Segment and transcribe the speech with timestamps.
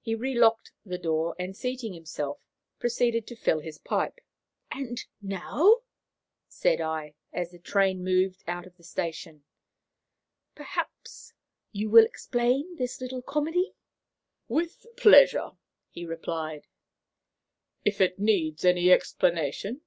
[0.00, 2.38] He relocked the door, and, seating himself,
[2.78, 4.18] proceeded to fill his pipe.
[4.72, 5.80] "And now,"
[6.48, 9.44] said I, as the train moved out of the station,
[10.54, 11.34] "perhaps
[11.70, 13.74] you will explain this little comedy."
[14.48, 15.50] "With pleasure,"
[15.90, 16.66] he replied,
[17.84, 19.82] "if it needs any explanation.